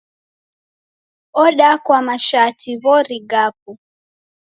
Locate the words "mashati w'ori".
2.07-3.17